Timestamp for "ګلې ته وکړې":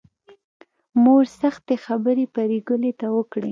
2.67-3.49